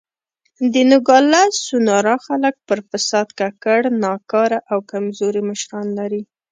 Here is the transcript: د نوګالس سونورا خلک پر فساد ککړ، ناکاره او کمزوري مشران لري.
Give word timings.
د 0.73 0.75
نوګالس 0.89 1.51
سونورا 1.67 2.15
خلک 2.27 2.55
پر 2.67 2.79
فساد 2.89 3.27
ککړ، 3.39 3.81
ناکاره 4.03 4.59
او 4.71 4.79
کمزوري 4.91 5.41
مشران 5.49 5.87
لري. 5.99 6.21